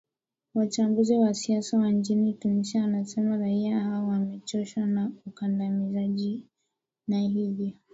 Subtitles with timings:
[0.55, 6.45] wachambuzi wa siasa wa nchini tunisia wanasema raia hao wamechoshwa na ukandamizaji
[7.07, 7.71] na hivyo